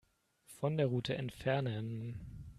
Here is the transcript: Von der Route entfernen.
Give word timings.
Von 0.59 0.77
der 0.77 0.87
Route 0.87 1.15
entfernen. 1.15 2.47